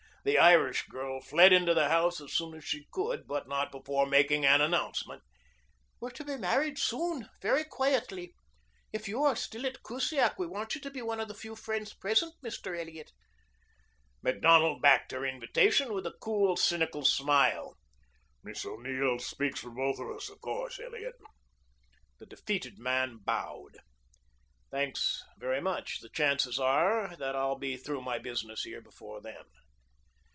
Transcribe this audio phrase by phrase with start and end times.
[0.23, 4.05] The Irish girl fled into the house as soon as she could, but not before
[4.05, 5.23] making an announcement.
[5.99, 8.35] "We're to be married soon, very quietly.
[8.93, 11.55] If you are still at Kusiak we want you to be one of the few
[11.55, 12.79] friends present, Mr.
[12.79, 13.09] Elliot."
[14.21, 17.75] Macdonald backed her invitation with a cool, cynical smile.
[18.43, 21.15] "Miss O'Neill speaks for us both, of course, Elliot."
[22.19, 23.79] The defeated man bowed.
[24.69, 25.99] "Thanks very much.
[25.99, 29.45] The chances are that I'll be through my business here before then."